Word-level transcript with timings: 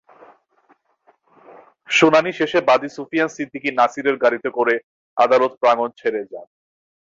শুনানি 1.89 2.31
শেষে 2.33 2.59
বাদী 2.69 2.89
সুফিয়ান 2.95 3.29
সিদ্দিকী 3.35 3.69
নাছিরের 3.71 4.15
গাড়িতে 4.23 4.49
করে 4.57 4.75
আদালত 5.17 5.51
প্রাঙ্গণ 5.61 5.89
ছেড়ে 5.99 6.21
যান। 6.31 6.47